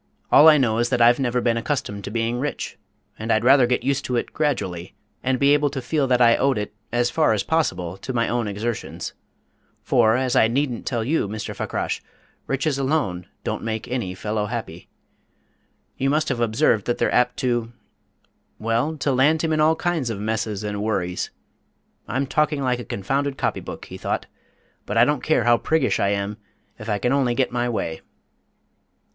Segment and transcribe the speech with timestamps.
[0.31, 2.75] "All I know is that I've never been accustomed to being rich,
[3.19, 6.35] and I'd rather get used to it gradually, and be able to feel that I
[6.37, 9.13] owed it, as far as possible, to my own exertions.
[9.83, 11.55] For, as I needn't tell you, Mr.
[11.55, 12.01] Fakrash,
[12.47, 14.89] riches alone don't make any fellow happy.
[15.97, 17.71] You must have observed that they're apt to
[18.57, 21.29] well, to land him in all kinds of messes and worries....
[22.07, 24.25] I'm talking like a confounded copybook," he thought,
[24.87, 26.37] "but I don't care how priggish I am
[26.79, 28.01] if I can only get my way!"